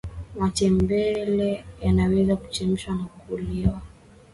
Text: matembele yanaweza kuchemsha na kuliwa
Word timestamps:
matembele 0.39 1.63
yanaweza 1.81 2.35
kuchemsha 2.35 2.91
na 2.91 3.03
kuliwa 3.03 3.81